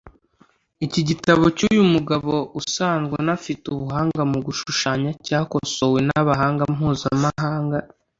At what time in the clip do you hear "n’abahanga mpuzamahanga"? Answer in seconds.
6.07-7.77